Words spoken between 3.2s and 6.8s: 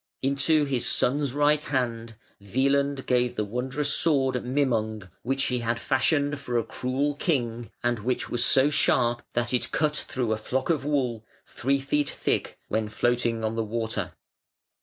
the wondrous sword Mimung, which he had fashioned for a